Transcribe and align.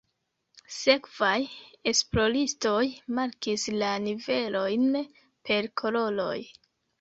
Sekvaj 0.75 1.35
esploristoj 1.91 2.79
markis 3.19 3.67
la 3.83 3.91
nivelojn 4.07 4.89
per 5.51 5.71
koloroj. 5.85 6.41